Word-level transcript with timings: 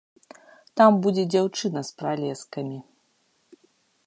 Там 0.79 0.97
будзе 1.03 1.23
дзяўчына 1.35 1.79
з 1.91 2.01
пралескамі. 2.01 2.77